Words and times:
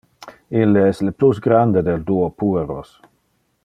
Ille 0.61 0.85
es 0.93 1.01
le 1.09 1.13
plus 1.19 1.43
grande 1.49 1.85
del 1.91 2.03
duo 2.11 2.27
pueros. 2.43 2.95